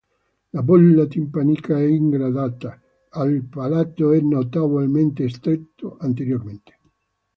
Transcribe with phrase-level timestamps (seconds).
[0.51, 2.81] La bolla timpanica è ingrandita,
[3.27, 6.79] il palato è notevolmente stretto anteriormente.